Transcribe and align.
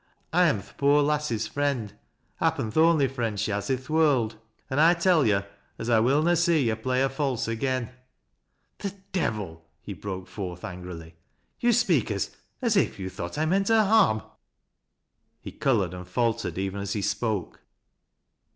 I 0.33 0.45
am 0.47 0.63
th' 0.63 0.75
poor 0.77 1.03
lass's 1.03 1.45
friend,— 1.45 1.93
^happen 2.41 2.73
th' 2.73 2.77
only 2.77 3.07
friend 3.07 3.39
she 3.39 3.51
has 3.51 3.69
i' 3.69 3.75
th' 3.75 3.87
world,— 3.91 4.35
an' 4.71 4.79
I 4.79 4.95
tell 4.95 5.27
yo' 5.27 5.43
as 5.77 5.91
I 5.91 5.99
will 5.99 6.23
na 6.23 6.33
see 6.33 6.63
yo' 6.63 6.75
play 6.75 7.01
her 7.01 7.07
false 7.07 7.47
again."" 7.47 7.91
The 8.79 8.95
devil!" 9.11 9.63
he 9.83 9.93
broke 9.93 10.27
forth, 10.27 10.65
angrily." 10.65 11.17
You 11.59 11.71
speak 11.71 12.09
as— 12.09 12.35
as 12.63 12.75
if 12.75 12.97
you 12.97 13.11
thought 13.11 13.37
I 13.37 13.45
meant 13.45 13.67
her 13.67 13.83
harm." 13.85 14.23
He 15.39 15.51
colored 15.51 15.93
and 15.93 16.07
faltered, 16.07 16.57
even 16.57 16.79
as 16.81 16.93
he 16.93 17.03
spoke. 17.03 17.61